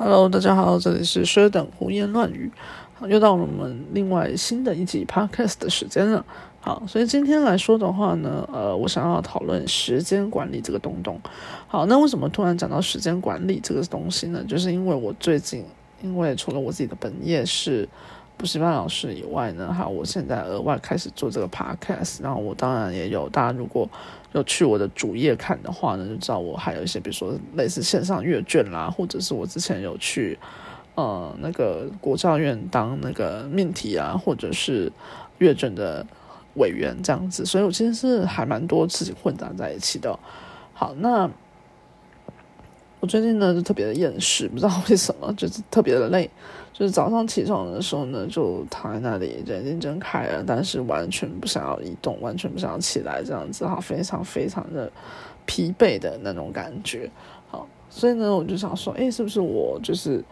[0.00, 2.48] Hello，大家好，这里是奢等胡言乱语，
[3.08, 6.24] 又到了我们另外新的一集 Podcast 的时间了。
[6.60, 11.20] 好，所以今天来说的话呢，呃，我想要讨论时间管理这个东东。
[11.66, 14.40] 好，那为什么突然讲到时间管理这个东西呢？
[14.46, 15.64] 就是因为我最近，
[16.00, 17.88] 因为除了我自己的本业是
[18.38, 23.90] 补习班老师以外呢，还有我现在额外开始做这个 Podcast，然后我当然也有，大家如果
[24.32, 30.38] 有去我的主页看的话呢，就知道我还有一些，比如说类似线上阅卷啦，或者是我之前有去
[30.94, 34.92] 呃那个国教院当那个命题啊，或者是
[35.38, 36.06] 阅卷的
[36.54, 40.16] 委员这样子，所以我其实是还蛮多事情混杂在一起的。
[40.72, 41.28] 好，那
[43.00, 46.28] 我最近呢就特别的厌世，不知道为什么，就是特别的累。
[46.72, 54.88] 就是早上起床的时候呢，就躺在那里，眼睛睁开了，但是完全不想要移动，完全不想要起来，这样子哈，非常非常的
[55.44, 57.10] 疲惫的那种感觉。
[57.48, 60.22] 好，所以呢，我就想说，哎，是不是我就是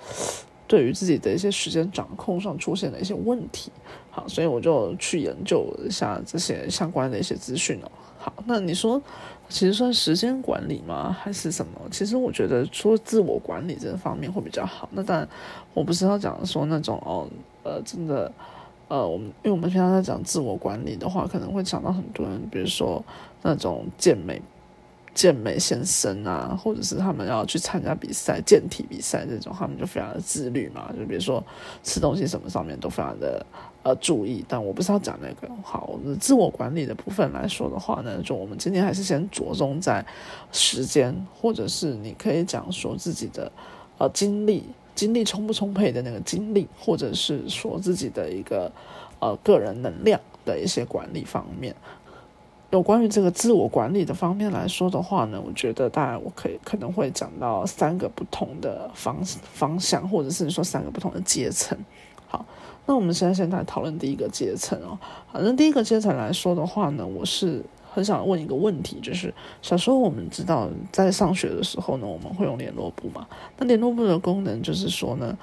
[0.69, 3.73] 对于自己的一些时间掌控上出现了一些问题？
[4.11, 7.91] 好，所以我就去研究一下这些相关的一些资讯哦。
[8.19, 9.03] 好，那你说，
[9.49, 11.17] 其实算时间管理吗？
[11.19, 11.73] 还是什么？
[11.91, 14.89] 其实我觉得说自我管理这方面会比较好。
[14.93, 15.29] 那当然，
[15.73, 17.29] 我不是要讲说那种哦，
[17.63, 18.31] 呃，真的，
[18.89, 23.05] 呃，我们因为我们平常在讲自我管理的话，可能会讲到很多人，比如说
[23.43, 24.41] 那种健美。
[25.17, 30.93] 健美先生啊，或者是他们要去参加比赛、健体比赛这种，他们就非常的自律嘛。
[30.93, 31.43] 就比如说
[31.83, 33.45] 吃东西什么上面都非常的
[33.83, 34.45] 呃注意。
[34.47, 40.05] 但我不是要讲那个好自我管理的部分来说的话呢，就我们今天还是先着重在
[40.53, 43.51] 时间，或者是你可以讲说自己的
[43.97, 44.65] 呃精力，
[44.95, 48.71] 精力充不充沛的那个精力，或者是说自己的一个
[49.19, 51.75] 呃个人能量的一些管理方面。
[52.77, 61.77] 有关于这个自我管理的方面来说的话呢，我觉得大概我可以可能会讲到三个不同的方方向，或者是说三个不同的阶层。
[62.29, 62.45] 好，
[62.85, 64.99] 那我们现在先来讨论第一个阶层哦。
[65.33, 69.33] 反正第一个阶层来说的话呢，我是很想问一个问题，就是
[69.63, 73.27] 小时候我们知道在上学的时候呢，我们会用联络簿嘛？
[73.57, 75.35] 那联络簿的功能就是说呢。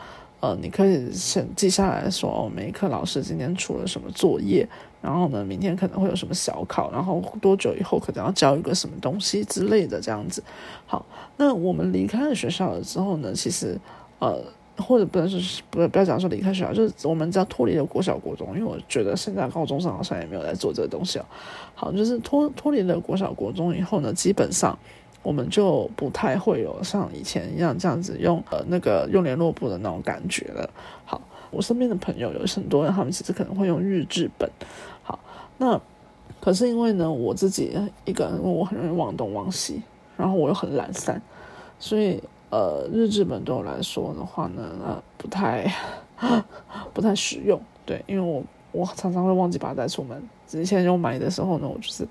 [0.44, 4.68] 呃，你可以先记下来说哦，每一课老师今天出了什么作业，
[5.02, 10.44] 然后呢，明天可能会有什么小考，然后多久以后可能要交一个什么东西之类的这样子。
[10.86, 11.06] 好，
[11.38, 13.80] 那我们离开了学校了之后呢，其实
[14.20, 14.38] 呃，
[14.76, 21.22] 或者不能是不不要讲说离开学校，就是我们只要脱离了国小国中，因为我觉得现在高中生好像也没有在做这个东西。
[21.74, 24.78] 好，就是脱脱离了国小国中以后呢，基本上。
[25.24, 30.70] 我们就不太会有像以前一样这样子用呃那个用联络簿的那种感觉了。
[31.06, 34.50] 好，我身边的朋友有很多人，他们其实可能会用日志本。
[35.02, 35.18] 好，
[35.58, 35.80] 那
[36.42, 37.74] 可是因为呢，我自己
[38.04, 39.82] 一个人，我很容易忘东忘西，
[40.18, 41.22] 然后我又很懒散，
[41.80, 45.74] 所以呃日志本对我来说的话呢，呃不太
[46.94, 47.58] 不太实用。
[47.86, 50.22] 对，因为我我常常会忘记把它带出门。
[50.48, 52.06] 之前用买的时候呢，我就是。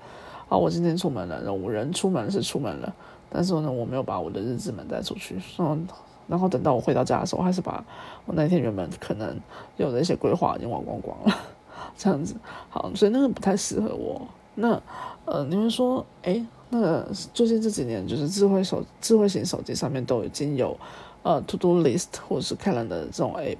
[0.53, 2.95] 啊，我今天出门了，然后我人出门是出门了，
[3.27, 5.41] 但是呢，我没有把我的日志本带出去。
[5.57, 5.87] 嗯，
[6.27, 7.83] 然后等到我回到家的时候，还是把
[8.27, 9.35] 我那天原本可能
[9.77, 11.35] 有的一些规划已经忘光光了，
[11.97, 12.35] 这样子。
[12.69, 14.21] 好，所以那个不太适合我。
[14.53, 14.79] 那
[15.25, 20.77] 呃，你们说，哎，那个最近这几年，就是智慧手、智慧型手机上面都已经有
[21.23, 23.57] 呃 To Do List 或者是 Calendar 这种 App。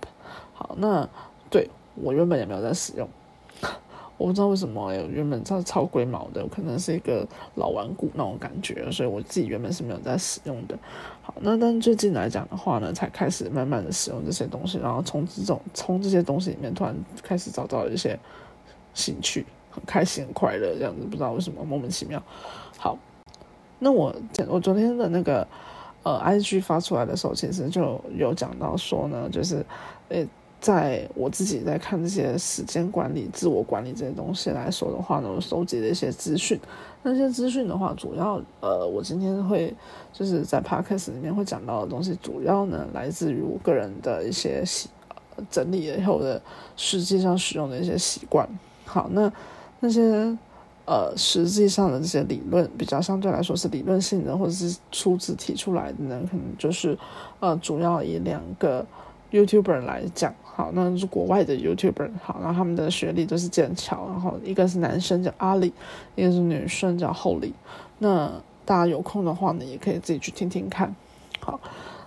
[0.54, 1.10] 好，那
[1.50, 3.10] 对我原本也没有在使用。
[4.18, 10.78] 我不知道为什么，原本超超龟毛的，可能是一个老顽固那种感觉，所以我自己原本是没有在使用的。
[11.22, 18.18] 好，那但最近来讲的话呢，才开始慢慢的使用这些东西，然后从这种从这些东西里面突然开始找到一些
[18.94, 22.22] 兴趣，很开心很快乐这样子，不知道为什么莫名其妙。
[22.78, 22.98] 好，
[23.80, 24.16] 那我
[24.48, 25.46] 我昨天的那个
[26.04, 29.66] 呃 I G 发出来的时候，其实就有讲到说呢，就是
[30.10, 30.28] 诶。
[30.64, 36.58] 在我自己在看这些时间管理、自我管理这些东西来说的话呢，我收集的一些资讯，
[37.02, 39.76] 那些资讯的话，主要呃，我今天会
[40.14, 44.88] 就是在 podcast 里面会讲到的东西，主要呢来自于我个人的一些习
[45.52, 46.42] 整理以后的
[46.78, 48.48] 实际上使用的一些习惯。
[48.86, 49.30] 好，那
[49.82, 50.02] 那些
[50.86, 56.98] 呃实际上的这些理论，比较相对来说是理论性的，或者是初次提出来的呢，可能就是
[57.42, 58.86] 呃主要以两个
[59.30, 60.34] YouTuber 来讲。
[60.56, 62.12] 好，那是国外的 YouTuber。
[62.22, 65.74] 好，然后他们的学历都是剑桥，然后一个是男生叫阿里，
[66.16, 67.52] 一个是女生叫后里。
[67.98, 68.32] 那
[68.64, 70.96] 大家有空的话呢，也可以自己去听听看。
[71.40, 71.60] 好，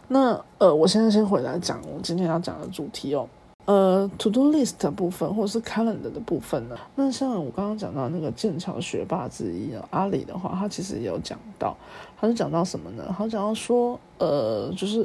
[0.06, 3.28] 那呃，我现在先回来讲我今天要讲的主题哦。
[3.64, 11.76] 呃，To Do List 部分或者是 Calendar 的部分呢，那像我刚刚讲到那个剑桥学霸之一啊，阿里的话，他其实也有讲到，
[12.16, 13.12] 他是讲到什么呢？
[13.18, 15.04] 他讲到说，呃，就是。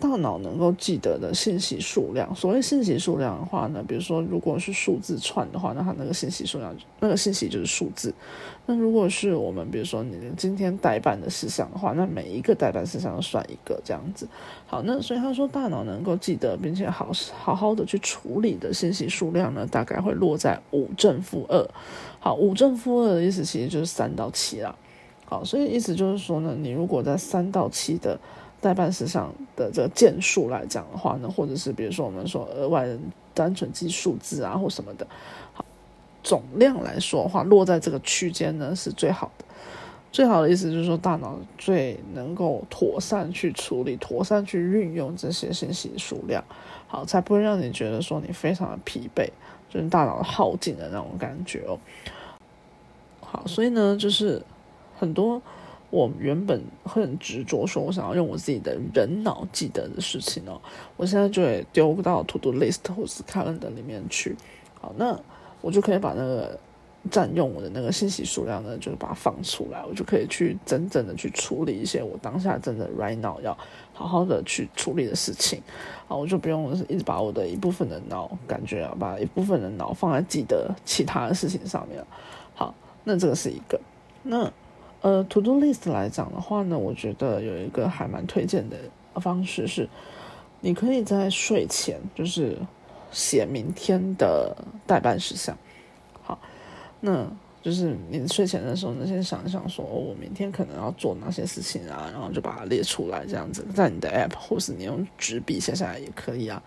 [0.00, 8.12] 大脑能够记得的信息数量，所谓信息数量的话呢，比如说如果是数字串的话，那它那个信息数量，那个信息就是数字。
[8.64, 14.26] 那如果是我们比如说你今天代办的事项的话，那每一个代办事项算一个这样子。
[14.66, 21.68] 好，那所以他说大脑能够记得并且好好好的去处理的信息数量呢，大概会落在五正负二。
[22.18, 24.74] 好，五正负二的意思其实就是三到七啦。
[25.26, 28.18] 好，所以意思就是说呢，你如果在三到七的
[28.60, 32.86] 代办事项的这个件数来讲的话呢，或者是比如说我们说额外
[33.32, 35.06] 单纯记数字啊或什么的，
[35.54, 35.64] 好，
[36.22, 39.44] 总量来说的话，落在这个区间呢是最好的。
[40.12, 46.44] 最好的意思就是说，大脑最能够妥善去处理、妥善去运用这些信息数量，
[46.86, 49.30] 好，才不会让你觉得说你非常的疲惫，
[49.68, 51.78] 就是大脑耗尽的那种感觉哦。
[53.20, 54.42] 好，所以呢，就是
[54.98, 55.40] 很多。
[55.90, 60.60] 我原本很执着，说我想要用我自己的人脑记得的事情哦，
[60.96, 64.36] 我现在就会丢到 To Do List 或是 Calendar 里面去。
[64.80, 65.18] 好，那
[65.60, 66.56] 我就可以把那个
[67.10, 73.58] 占用我的那个信息数量呢，就是把它放出来，我就可以去真正的去处理一些我当下真的 Right now 要
[73.92, 75.60] 好好的去处理的事情。
[76.06, 82.00] 好，我就不用一直把我的一部分的脑感觉啊，把一部分的脑放在记得其他的事情上面。
[82.54, 82.72] 好，
[83.02, 83.80] 那这个是一个，
[84.22, 84.48] 那。
[85.02, 88.76] 呃，To Do List 来讲的话呢，我觉得有一个还蛮推荐的
[89.20, 89.88] 方式是，
[90.60, 92.58] 你可以在睡前就是
[93.10, 94.54] 写明天的
[94.86, 95.56] 代办事项。
[96.22, 96.38] 好，
[97.00, 97.26] 那
[97.62, 106.62] 就是你睡前的时候呢，先想一想说，我明天可能要做哪些事情啊，然后就把它列出来，这样子在你的 App 或是你用纸笔写下来也可以啊。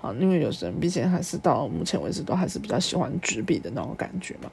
[0.00, 4.50] 啊，因为有些人毕竟还是到目前为止都还是比较喜欢纸笔的那种感觉嘛。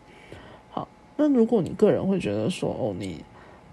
[1.22, 3.24] 那如果你个人会觉得说，哦，你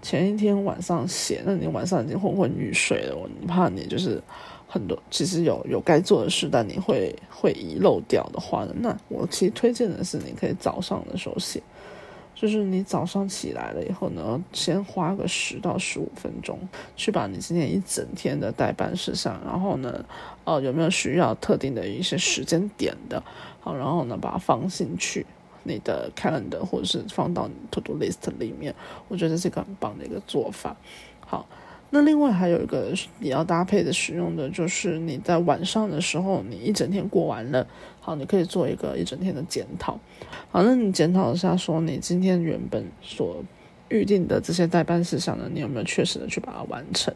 [0.03, 4.21] 前一天晚上写，那你晚上已经昏昏欲睡了，你怕你就是
[4.67, 8.75] 很多其实有有该做的事，但你会会遗漏掉的话呢？
[8.77, 11.59] 那我其实推荐的是，你可以早上的时候写，
[12.35, 16.59] 就是你早上起来了以后呢，先花个十到十五分钟，
[16.95, 20.05] 去把你今天一整天的待办事项，然后呢，
[20.43, 23.23] 哦，有没有需要特定的一些时间点的，
[23.59, 25.25] 好，然后呢，把它放进去。
[25.69, 28.75] 你的 calendar 或者是放到 to do list 里面，
[29.07, 30.75] 我觉得这是一个很棒的一个做法。
[31.21, 31.47] 好，
[31.91, 37.65] 那另外还有一个也要搭配的使用的，就是你在晚上的时候，你一整天过完了，
[38.01, 39.99] 好，你可以做一个一整天的检讨。
[40.51, 43.43] 好，那你检讨一下，说你今天原本所
[43.89, 47.13] 预定的这些代办事项呢，你有没有确实的去把它完成？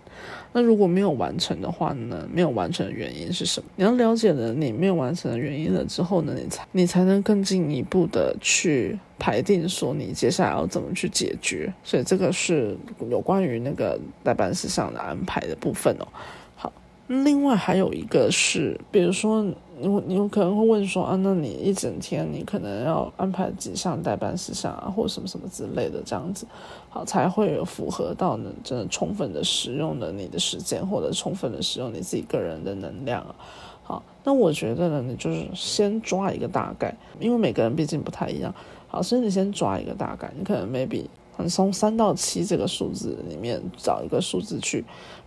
[0.52, 2.28] 那如果没有完成的话呢？
[2.32, 3.70] 没有完成的原因是什么？
[3.76, 11.74] 你要了解了你没有完成的原因了之后呢，你才你才能更进一步的去排定说你接下来要怎么去解决。
[11.84, 12.78] 所以这个是
[13.10, 16.08] 有关于那个代办事项的安排的部分哦。
[16.56, 16.72] 好，
[17.08, 19.46] 另外还有一个是，比如说。
[19.80, 26.46] 你你可能会问说啊，那你一整天你可能要安排几项代办事项啊，或什么什么之类的这样子，
[26.90, 33.36] 好才会有符合到呢，真的充分的使用了你的时间，或者充分的使用你自己个人的能量啊。
[33.84, 38.54] 好，那我觉得呢，你就是先抓一个大概，因为每个人毕竟不太一样。
[38.88, 41.06] 好，所以你先抓一个大概，你可能 maybe
[41.50, 44.86] 从三到七这个数字里面找一个数字去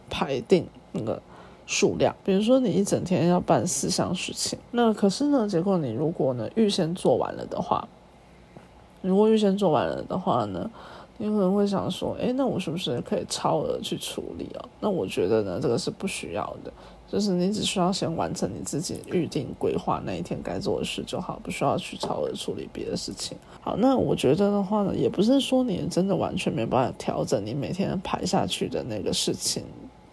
[0.08, 1.20] 排定那个。
[1.66, 7.88] 数量，比如说你一整天要办四项事情，那可是呢，结果你如果呢预先做完了的话，
[9.02, 10.70] 如果预先做完了的话呢，
[11.18, 14.68] 你可能会想说，哎，那我是不是可以超额去处理哦？
[14.80, 16.72] 那我觉得呢，这个是不需要的，
[17.08, 23.36] 就是你只需要先完成你自己预定规划那一天该做的事就好，不需要去超额处理别的事情。
[23.60, 29.64] 好，那我觉得的话呢，也不是说你真的完全没办法调整你每天排下去的那个事情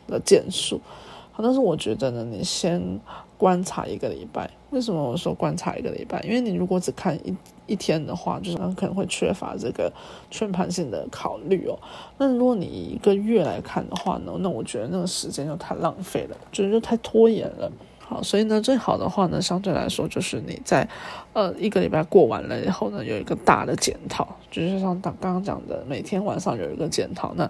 [0.08, 0.82] 的件数。
[1.36, 3.00] 好，但是我觉得呢，你先
[3.38, 4.50] 观察一个礼拜。
[4.70, 6.22] 为什么我说观察一个礼拜？
[6.22, 7.36] 因为你如果只看一
[7.66, 9.92] 一天的话，就是可能会缺乏这个
[10.30, 11.78] 全盘性的考虑哦。
[12.18, 17.72] 那如果你一个月来看的话呢，那我觉得那个时间就太浪费了，就是太拖延了。
[18.00, 20.88] 好，所以呢，最好的话呢，相对来说就是你在
[21.34, 27.34] 呃一个礼拜过完了以后呢，有一个大的检讨，就是像刚刚讲的，每天晚上有一个检讨。
[27.36, 27.50] 那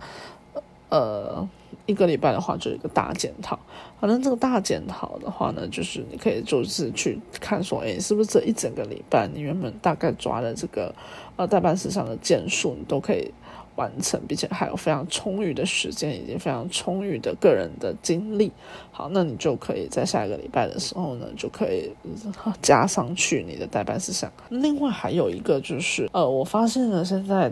[0.98, 1.50] 呃。
[1.86, 3.60] 一个礼拜的话，就一个大检讨。
[4.00, 10.96] 反正这个大检讨的话呢，就是你可以就是去看说，哎，是不是这一整个礼拜你原本大概抓的这个
[11.36, 13.34] 呃代办事项的件数，你都可以
[13.76, 18.50] 完成，并且还有非常充裕的时间以及非常充裕的个人的精力。
[18.92, 21.92] 好，那你就可以在下一个礼拜的时候呢，就可以
[22.62, 24.32] 加上去你的代办事项。
[24.48, 27.52] 另外还有一个就是，呃，我发现呢，现在。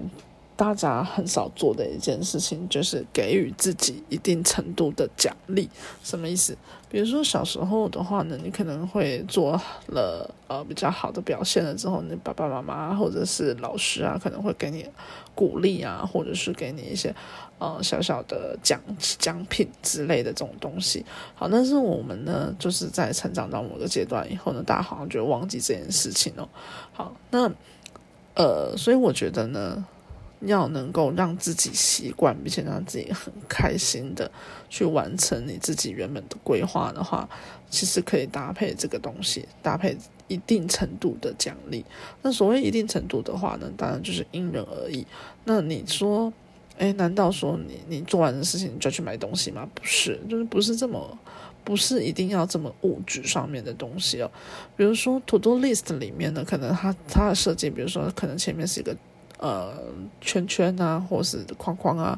[0.62, 5.68] 大家很少做的一件事情，就是给予自己一定程度的奖励。
[6.03, 6.56] 什么意思？
[6.88, 14.86] 比如说小时候的话呢，你可能会做了呃比较好的表现了之后，你爸爸妈妈或者是老师啊，可能会给你
[15.34, 17.12] 鼓励啊，或者是给你一些
[17.58, 18.80] 呃小小的奖
[19.18, 21.03] 奖品之类的这种东西。
[21.34, 26.48] 好，但是我们呢，就是在成长到某个阶段以后呢，大家好像就忘记这件事情哦。
[26.94, 27.51] 好，那
[28.36, 29.84] 呃，所以我觉得呢。
[30.41, 34.29] 要能够让自己习惯，并且让自己很开心的
[34.69, 37.29] 去完成你自己原本的规划的话，
[37.69, 39.95] 其实可以搭配这个东西，搭配
[40.27, 41.86] 一定程度的奖励。
[42.21, 45.05] 那所谓一定程度的话呢，当然就是因人而异。
[45.43, 46.33] 那你说，
[46.77, 49.69] 哎，难道说你你做完的事情就去买东西吗？
[49.75, 51.17] 不是，就是不是这么，
[51.63, 54.31] 不是一定要这么物质上面的东西哦。
[54.75, 58.98] 比如说 To Do List 里面呢，可能它它的设计，比如说可能前面是一个。
[59.41, 59.74] 呃，
[60.21, 62.17] 圈圈啊，或是框框啊，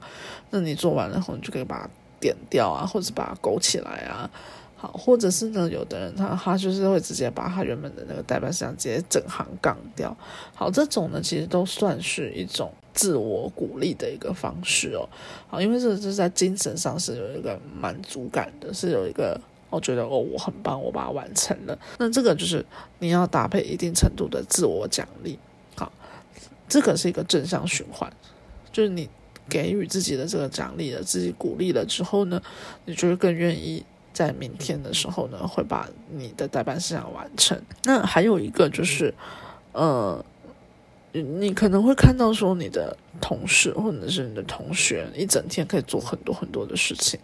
[0.50, 1.90] 那你做完了后，你就可以把它
[2.20, 4.30] 点掉啊，或者把它勾起来啊。
[4.76, 10.14] 好，或者是呢，有的人他他就是会直接把他原本的那个代办事项直接整行杠掉。
[10.54, 15.08] 好，这种呢，其实都算是一种自我鼓励的一个方式哦。
[15.48, 19.40] 好，因为这是在精神上是有一个满足感的，是有一个
[19.70, 21.80] 我觉得哦，我很棒，我把它完成了。
[21.98, 22.66] 那这个就是
[23.00, 25.40] 你要搭配一定程度的自我奖励。
[26.74, 28.12] 这个是一个正向循环，
[28.72, 29.08] 就是你
[29.48, 32.42] 给予自己的这个奖励了，自己鼓励了之后呢，
[32.86, 37.62] 你就是更愿意在明天的时候呢，会把你的代办事项完成。
[37.84, 39.14] 那还有一个就是，
[39.74, 40.26] 呃。
[41.16, 47.18] 你可能会看到说你的同事或者是你的同学一整天可以做很多很多的事情，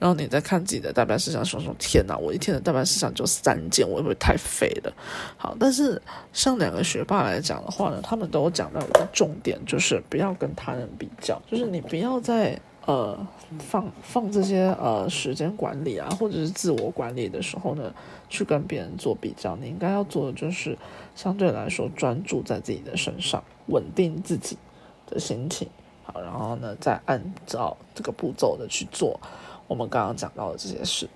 [0.00, 4.92] 然后你在看自己的代办事项，说说天哪，我一天的代办事项就三件，我会不会太废了？
[5.36, 12.60] 好，但是像两个学霸来讲的话呢，他们都讲到一个重点，就是不要跟他人比较，就是你不要在。
[12.86, 13.18] 呃，
[13.60, 17.90] 放放这些呃时间管理啊，或者是自我管理的时候呢，
[18.28, 20.76] 去跟别人做比较，你应该要做的就是
[21.14, 24.58] 相对来说专注在自己的身上，稳定自己
[25.06, 25.68] 的心情，
[26.04, 29.18] 好，然后呢再按照这个步骤的去做
[29.66, 31.08] 我们刚刚讲到的这些事，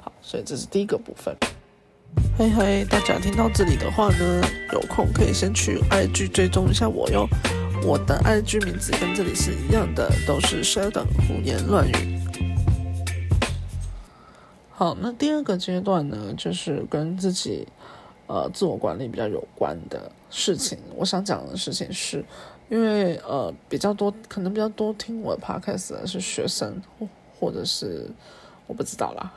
[0.00, 1.34] 好，所以这是第一个部分。
[2.38, 7.26] 嘿嘿，大家听到这里的话呢，有空可以先去 IG 追踪一下我哟。
[7.84, 12.18] 我的 IG 名字跟这里是一样的，都是 Sheldon 胡言乱语。
[14.70, 17.68] 好，那第二个阶段呢，就是跟自己
[18.26, 20.78] 呃自我管理比较有关的事情。
[20.94, 22.24] 我想讲的事情是，
[22.68, 27.08] 因为呃比较多，可能比较多听我的 Podcast 的是学生，或
[27.38, 28.10] 或者是
[28.66, 29.32] 我不知道啦，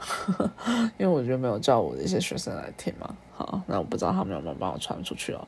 [0.98, 3.16] 因为我觉得没有叫我的一些学生来听嘛。
[3.36, 5.48] 好，那我不知道他们有没有帮我传出去哦。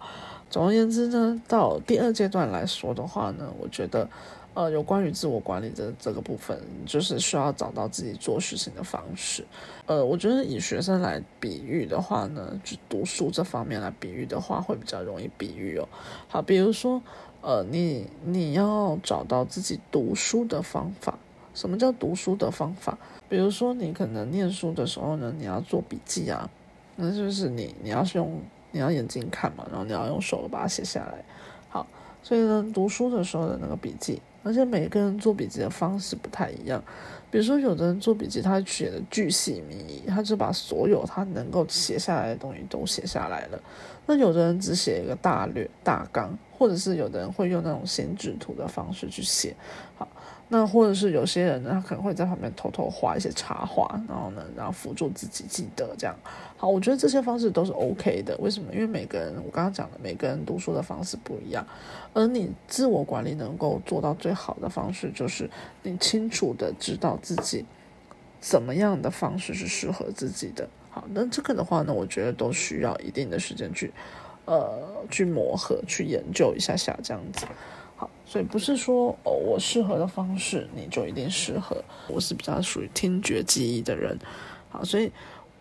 [0.50, 4.08] 总而言之呢，到第二阶段来说的话呢，我觉得，
[4.54, 9.46] 呃，有关于自我管理的这个部分，就是需要找到自己做事情的方式。
[9.86, 15.88] 呃，我觉得以学生来比喻的话呢，就读书这方面来比喻的话，会比较容易比喻哦。
[16.28, 17.02] 好，比如说，
[17.42, 21.18] 呃，你你要找到自己读书的方法。
[21.54, 22.98] 什么叫读书的方法？
[23.28, 26.50] 比如说，你可能念书的时候呢，你要做笔记啊，
[26.96, 28.40] 那就是你你要是用。
[28.74, 31.22] 你要眼睛看嘛，然后你要用手把它写下来。
[31.68, 31.86] 好，
[32.24, 36.84] 所以呢，读书的时候的那个笔记，而且每个人做笔记的方式不太一样。
[37.30, 43.62] 比如说，有的人做笔记，他写的巨细靡遗，他就把所有他能够写下来的东西都写下来了。
[44.06, 49.56] 那有的人只写一个大略大纲，或者是有的人会用那种先制图的方式去写。
[49.96, 50.08] 好。
[50.54, 56.14] 那或者是有些人呢，他可能会在旁边偷偷画一些插画，然后呢，然后辅助自己记得这样。
[56.58, 58.36] 好，我觉得这些方式都是 OK 的。
[58.38, 58.74] 为什么？
[58.74, 61.66] 因为每个人，我刚刚讲的，每个人读书的方式不一样。
[62.14, 65.50] 而你自我管理能够做到最好的方式，就是
[65.84, 67.66] 你清楚的知道自己
[68.42, 70.68] 怎么样的方式是适合自己的。
[70.90, 73.94] 好，那这个的话呢，我觉得都需要一定的时间去，
[74.44, 77.46] 呃，去磨合、去研究一下下这样子。
[78.32, 81.76] 所以不是说哦，我适合的方式你就一定适合。
[82.08, 84.18] 我是比较属于听觉记忆的人，
[84.70, 85.12] 好，所以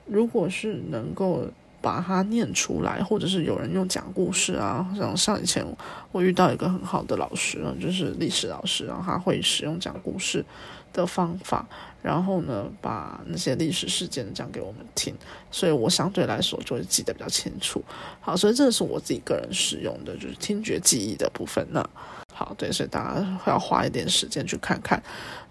[0.07, 1.45] 如果是能够
[1.83, 5.67] 把它念出来，或者是有人用讲故事啊，像像以前
[6.13, 10.45] 我遇到一个很好的老师，就是历史老师，然后他会使用讲故事
[10.93, 11.67] 的方法，
[12.01, 15.13] 然后呢把那些历史事件讲给我们听，
[15.51, 17.83] 所以我相对来说就会记得比较清楚。
[18.21, 21.85] 好，所以这是我自己个人使用的，就是听觉记忆的部分那。
[22.33, 25.03] 好，对，所以大家会要花一点时间去看看。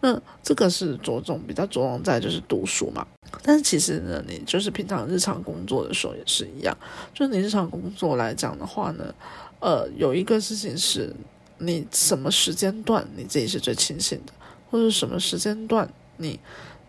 [0.01, 3.05] 那这个是着重比较着重在就是读书嘛，
[3.43, 6.75] 但是其实呢，你就是平常日常工作的时候也是一样。
[7.13, 9.13] 就是你日常工作来讲的话呢，
[9.59, 11.13] 呃，有一个事情是
[11.59, 14.33] 你什么时间段你自己是最清醒的，
[14.71, 16.39] 或者什么时间段你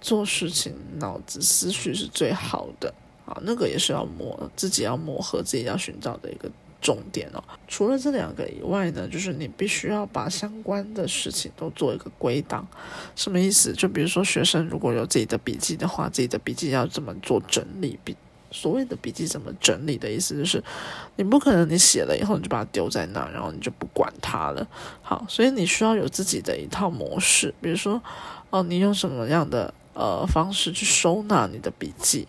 [0.01, 2.95] 做事情脑子思绪是最好的
[3.27, 6.51] 啊，那个也是要磨自己要磨合自己要寻找的一个。
[6.81, 12.67] 重点哦，除了这两个以外呢，就是你必须要把相关的事情都做一个归档。
[13.15, 13.73] 什么意思？
[13.73, 17.99] 就比如说学生如果有自己的笔记的话，自己的笔记要怎么做整理？
[18.03, 18.17] 笔
[18.53, 20.61] 所谓的笔记怎么整理的意思，就是
[21.15, 24.67] 你不可能你写了以后你就把它丢在那，然后你就不管它了。
[25.03, 27.55] 好，所以你需要有自己的一套模式。
[27.61, 28.03] 比如说，
[28.51, 32.27] 哦，你用什么样的呃方式去收纳你的笔记？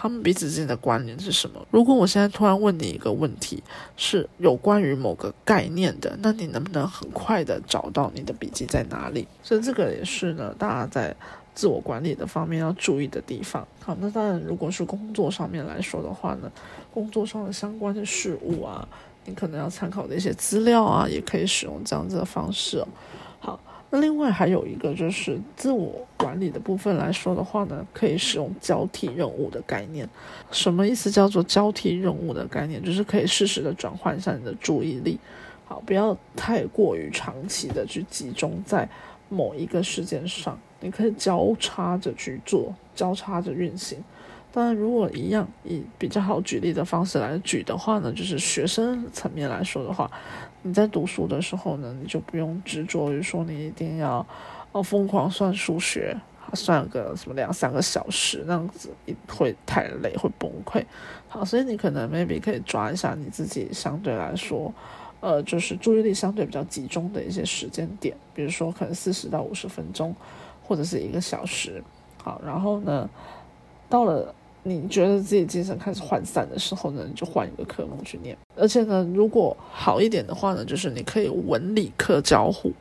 [0.00, 1.60] 他们彼此之间的关联是什么？
[1.70, 3.62] 如果我现在突然问你一个问题，
[3.96, 9.26] 是有关于某个概念的，那你能不能很快的找到你的笔记在哪里？
[9.42, 11.14] 所以这个也是呢，大家在
[11.54, 13.66] 自我管理的方面要注意的地方。
[13.80, 16.50] 好，那当然，如果是工作上面来说的话呢，
[16.92, 18.86] 工作上的相关的事物啊，
[19.24, 22.84] 你可能要参考的一些资料啊，也可以使用这样子的方式。
[23.40, 23.60] 好。
[23.90, 30.08] 那另外还有一个就是自我管理的部分来说的话呢，可以使用交替任务的概念。
[30.50, 31.10] 什么意思？
[31.10, 35.18] 叫做交替任务的概念，就是可以适时的转换一下你的注意力，
[35.64, 38.88] 好，不要太过于长期的去集中在
[39.28, 44.02] 某一个事件上，你可以交叉着去做，交叉着运行。
[44.54, 50.08] 当然，如果一样以比较好举例的方式来举的话呢，就是学生层面来说的话，
[50.62, 54.24] 你在读书的时候呢，你就不用执着于说你一定要
[54.70, 56.16] 哦疯狂算数学，
[56.52, 58.90] 算个什么两三个小时那样子，
[59.26, 60.84] 会太累会崩溃。
[61.26, 64.72] 好，所以你可能 maybe 可以抓一下你自己相对来说，
[65.18, 70.14] 呃，就是注意力相对比较集中的一些时间点，比如说可能四十到五十分钟，
[70.62, 71.82] 或者是一个小时。
[72.22, 73.10] 好，然后呢，
[73.88, 74.32] 到了。
[74.66, 78.34] 你觉得自己精神开始涣散的时候呢，你就换一个科目去念。
[78.56, 82.72] 而且呢，如果好一点的话呢，就是你可以文理科交互。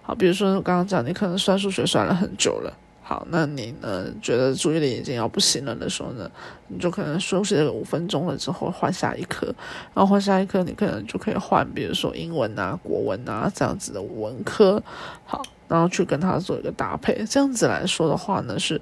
[0.00, 2.72] 好，比如说我刚刚讲，你可能算数学算了很久了。
[3.02, 6.30] 好，那你呢觉得注意力已经要不行了的时候呢，
[6.68, 9.46] 你就可能休息五分钟了之后换下一科，
[9.92, 14.82] 然后换下一科，你可能就可以换，比如说英文啊、国文啊这样子的文科。
[15.26, 17.22] 好，然后去跟它做一个搭配。
[17.28, 18.80] 这样子来说的话呢，是。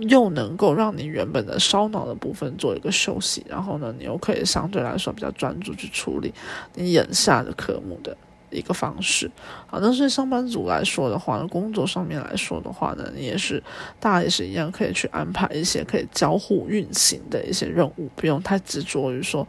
[0.00, 6.32] 又能够让你原本的烧脑的部分做一个休息，然后呢，你又可以相对来说比较专注去处理
[6.74, 8.16] 你眼下的科目的
[8.50, 9.30] 一个方式。
[9.66, 13.62] 好，那对上班族来说的话，工作上面来说的话呢，你也是
[13.98, 19.46] 大家也是一样，可以去安排一些可以交互运行的一些任务，不用太执着于说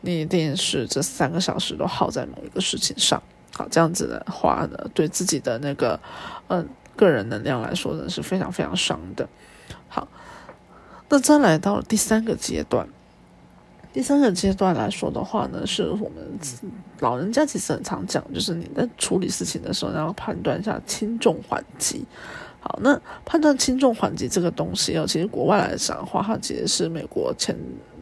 [0.00, 3.22] 你一定是这三个小时都耗在某一个事情上。
[3.52, 6.00] 好，这样子的话呢，对自己的那个
[6.48, 9.28] 嗯个人能量来说呢，是非常非常伤的。
[9.90, 10.08] 好，
[11.08, 12.88] 那再来到第三个阶段。
[13.92, 16.38] 第三个阶段来说的话呢，是我们
[17.00, 22.04] 老人家其实很常讲，就是你在处理事情的时候，要判断一下轻重缓急。
[22.60, 27.56] 好，那判断轻重缓急这个东西哦，其实国外来讲的话，它其实是美国前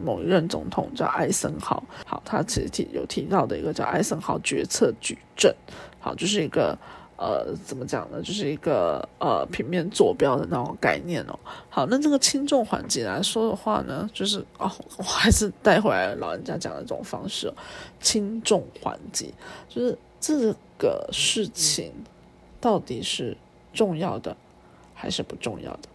[0.05, 1.83] 某一任总统叫艾森豪。
[2.05, 5.55] 好，他其实提有提到的一个叫艾森豪决策矩阵。
[5.99, 6.79] 好，就是一个。
[7.19, 8.23] 呃，怎么讲呢？
[8.23, 11.37] 就是一个呃平面坐标的那种概念哦。
[11.69, 17.53] 好，那这个轻重缓急来说的话呢，就是哦，我还是带回来老人家讲的这种方式，
[18.01, 19.35] 轻重缓急，
[19.69, 21.93] 就是这个事情
[22.61, 23.37] 到底是
[23.75, 24.37] 重要的
[24.95, 25.89] 还是不重要的？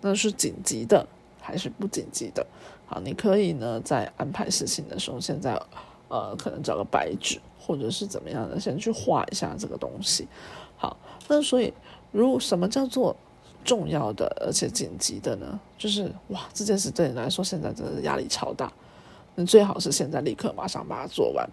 [0.00, 1.04] 那是紧急的
[1.40, 2.46] 还是不紧急的？
[2.86, 5.60] 好，你可以呢在安排事情的时候，现在
[6.06, 7.40] 呃可能找个白纸。
[7.64, 10.26] 或者是怎么样的，先去画一下这个东西。
[10.76, 10.96] 好，
[11.28, 11.72] 那所以，
[12.10, 13.14] 如什么叫做
[13.64, 15.60] 重要的而且紧急的呢？
[15.78, 18.72] 就是哇，这件事对你来说现在真的压力超大，
[19.36, 21.48] 你最好是现在立刻马上把它做完。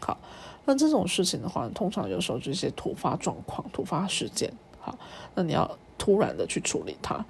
[0.00, 0.18] 好，
[0.64, 4.52] 那这种事情的话，通常有时候就一些突发状况、突发事件。
[4.80, 4.98] 好，
[5.36, 7.24] 那你要突然的去处理它。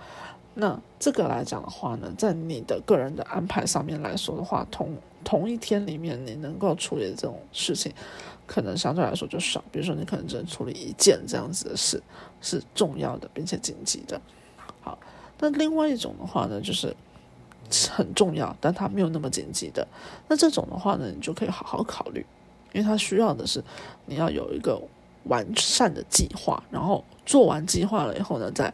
[0.55, 7.93] 那这个来讲的话呢，在你的个人的安排上面来说的话，同同一天里面，你能够处理这种事情，
[8.47, 9.63] 可能相对来说就少。
[9.73, 12.03] 比如说，你可能只能处理一件这样子的事，
[12.41, 14.21] 是重要的并且紧急的。
[14.81, 14.99] 好，
[15.39, 16.95] 那另外一种的话呢，就是
[17.91, 19.87] 很重要，但它没有那么紧急的。
[20.29, 22.25] 那这种的话呢，你就可以好好考虑，
[22.73, 23.63] 因为它需要的是
[24.07, 24.81] 你要有一个
[25.25, 28.73] 完善的计划，然后做完计划了以后呢，再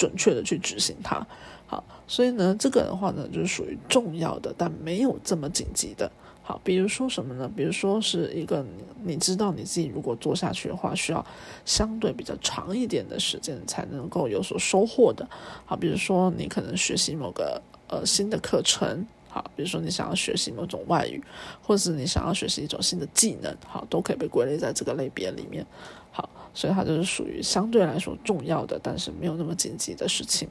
[0.00, 1.26] 准确的去执行它。
[1.66, 6.10] 好，所以呢，这个的话呢，就是属于重要的，但没有这么紧急的。
[6.42, 7.48] 好，比如说什么呢？
[7.54, 8.64] 比如说是一个
[9.04, 11.24] 你知道你自己如果做下去的话，需要
[11.66, 15.28] 相对比较长一点的时间才能够有所收获的。
[15.66, 21.22] 好，比如说你可能学习某个呃新的课程，好，比如说你想要学习某种外语，
[21.62, 25.64] 或是你想要学习一种新的技能，好，都可以被归类在这个类别里面。
[26.12, 30.48] 好，所以它就是属于相对来说重要的，但是没有那么紧急的事情。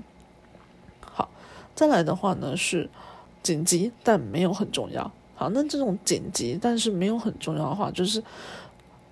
[1.02, 1.30] 好，
[1.76, 2.90] 再来的话呢是
[3.44, 5.12] 紧急但没有很重要。
[5.36, 8.24] 好，那这种紧急但是没有很重要的话，就是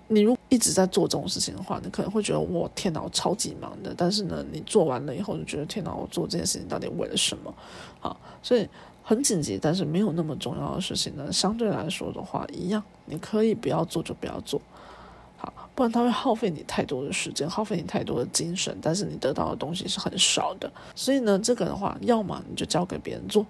[0.08, 3.94] 你如果一直在做这种事情的话，你可能会觉得我天哪，我超级忙的。
[3.96, 7.54] 但是呢，你做完了以后就觉得天哪，我做这件事情到底为了什么？
[8.00, 8.68] 好，所以。
[9.00, 14.60] 很紧急，但是没有那么重要的事情呢，相对来说的话，一样，你可以不要做就不要做，
[15.38, 20.70] 好，不然它会耗费你太多的时间，耗费你太多的精神，但是你得到的东西是很少的。
[20.94, 23.46] 所以呢，这个的话，要么你就交给别人做，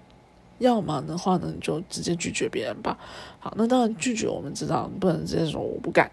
[0.59, 2.97] 要么的话呢，你就直接拒绝别人吧。
[3.39, 6.09] 好，那当然拒绝，我们知道不能直接说我不干，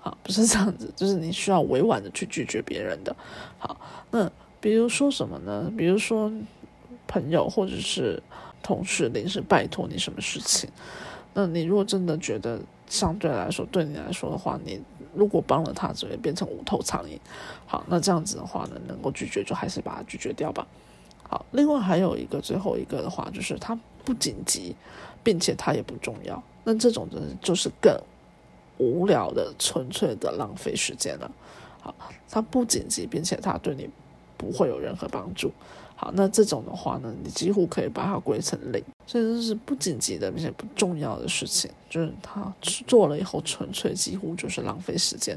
[0.00, 3.14] 好，不是这样子，就是你需要委婉的去拒绝别人的。
[3.58, 3.78] 好，
[4.10, 5.70] 那比如说什么呢？
[5.76, 6.32] 比如说
[7.06, 8.22] 朋友或者是。
[8.60, 10.68] 同事临时拜托你什么事情，
[11.32, 14.82] 那你如果真的觉得相对来说对你来说的话，你
[15.14, 17.18] 如果帮了他，只会变成无头苍蝇。
[17.66, 20.66] 好，那这样子的话呢，能够拒绝就还是把它拒绝掉吧。
[21.28, 24.74] 好，另外还有一个最后一个的话，就是它不紧急，
[25.22, 26.42] 并且它也不重要。
[26.64, 27.94] 那这种的就是更
[28.78, 31.30] 无聊的、纯粹的浪费时间了。
[31.80, 31.94] 好，
[32.30, 33.88] 它不紧急，并且它对你
[34.36, 35.52] 不会有任何帮助。
[36.00, 42.54] 好，那这种的话呢，你几乎可以把它归成零，所以这是不紧急的，并且不重要的事情，就是他
[42.86, 45.36] 做了以后，纯粹几乎就是浪费时间。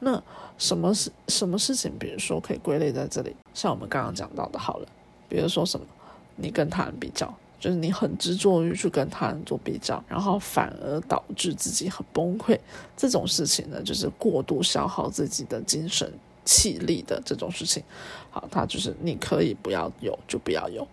[0.00, 0.20] 那
[0.58, 1.92] 什么事什么事情？
[2.00, 4.86] 比如说可以归类在这里，像我们刚刚讲到的，好了，
[5.28, 5.86] 比如说什么，
[6.34, 12.58] 你跟他人比较，就是你很执着于去跟他人做比较，然后反而导致自己很崩溃，
[12.96, 16.12] 这种事情呢，就是过度消耗自己的精神。
[16.44, 17.82] 气力的这种事情，
[18.30, 20.86] 好，他就是你可以不要有就不要有，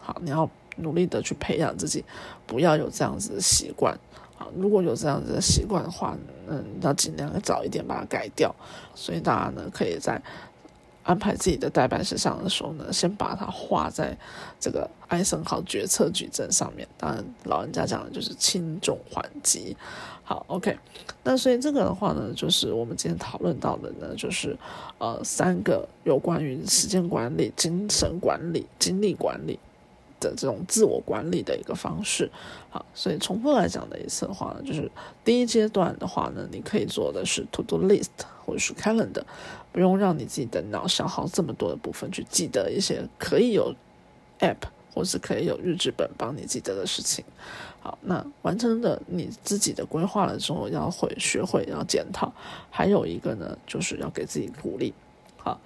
[0.00, 2.04] 好，你要努力的去培养自己，
[2.46, 3.98] 不要有这样子的习惯，
[4.36, 6.16] 好，如果有这样子的习惯的话，
[6.48, 8.54] 嗯，要尽量早一点把它改掉，
[8.94, 10.20] 所以大家呢可以在。
[11.08, 14.14] 安排自己的代办事项的时候呢，先把它画在
[14.60, 16.86] 这个艾森豪决策矩阵上面。
[16.98, 19.74] 当然，老人家讲的就是轻重缓急。
[20.22, 20.78] 好，OK。
[21.24, 24.54] 那所以这个的话呢，就是我们今天讨论到的呢，就是
[24.98, 29.58] 呃三个有关于时间管理、精神管理、精力管理。
[30.20, 32.28] 的这种自我管理的一个方式，
[32.70, 34.90] 好，所以重复来讲的一次的话呢，就是
[35.24, 38.08] 第一阶段的话呢，你可以做的是 to do list
[38.44, 39.22] 或者是 calendar，
[39.72, 43.74] 不用让你自己的脑消耗这么多的部分去记得一些可以有
[44.40, 44.56] app
[44.92, 47.24] 或是可以有日志本帮你记得的事情。
[47.80, 52.32] 好，那完成了你自己的规划了之后，要会学会要检讨，
[52.70, 54.92] 还有一个呢，就是要给自己鼓励。
[55.36, 55.60] 好，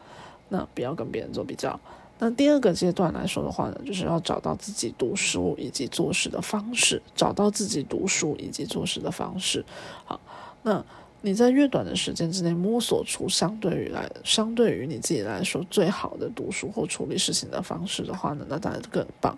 [0.50, 1.80] 那不要跟别人做比较。
[2.18, 9.64] 那第二个阶段来说的话呢，就是要找到自己读书以及做事的方式，找到自己读书以及做事的方式。
[10.04, 10.20] 好，
[10.62, 10.84] 那
[11.22, 19.36] 你在越短的时间之内摸索出相对于来相对于你自己来说最好的读书或处理事情的方式的话呢，那当然更棒。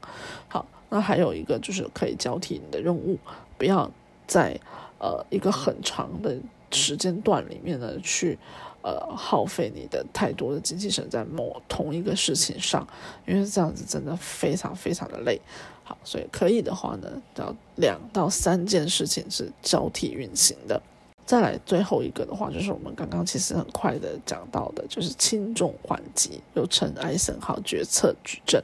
[0.49, 3.19] 好，那还有一个就是可以交替你的任务，
[3.57, 3.91] 不要
[4.27, 4.59] 在
[4.99, 6.37] 呃一个很长的
[6.73, 8.39] 时间段里面呢去。
[8.87, 12.87] 呃，耗费你的太多的精气神在某同一个事情上，
[13.27, 15.41] 因为这样子真的非常非常的累。
[15.85, 20.83] 好，所以可以的话呢，要两到三件事情是交替运行的。
[21.27, 28.63] 再来最后一个的话，就是我们刚刚其实很快的讲到的，就是轻重缓急，又称艾森豪决策矩阵。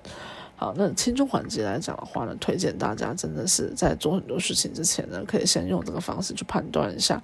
[0.57, 7.23] 好，那轻重缓急来讲的话呢，推荐大家真的是在做很多事情之前呢，可以先用这个方式去判断一下。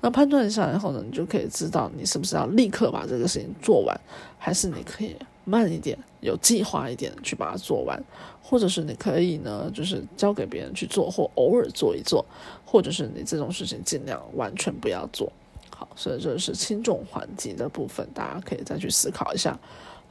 [0.00, 3.98] 那判断一下以后呢，你就可以知道你是不是要立刻把这个事情做完，
[4.38, 8.02] 还是你可以慢一点、有计划一点去把它做完，
[8.42, 12.24] 或者是你可以呢，就是交给别人去做，或偶尔做一做，
[12.64, 15.30] 或者是你这种事情尽量完全不要做。
[15.70, 19.58] 好，所以这是轻重缓急的部分，大家可以再去思考一下。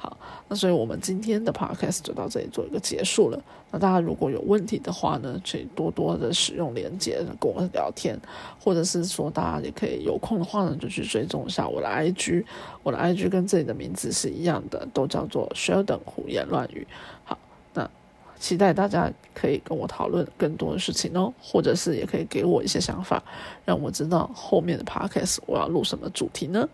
[0.04, 0.18] 好，
[0.50, 3.42] 那所以我们今天的 podcast 就到这里做一个结束了。
[3.72, 8.20] 那大家如果有问题的话呢，可以多多的使用连接跟我聊天，
[8.60, 12.44] 或者是说大家也可以有空的话呢，就去追踪一下我的 IG，
[12.84, 16.86] 我的 IG 跟这里的名字是一样的，都叫做 Sheldon 胡言乱语。
[17.24, 17.38] 好，
[17.74, 17.90] 那
[18.38, 23.24] 期待大家可以跟我讨论更多的事情哦，或者是也可以给我一些想法，
[23.64, 26.68] 让我知道后面的 podcast 我要录什么主题呢？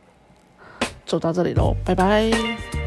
[1.06, 2.79] 就到这里喽，拜拜。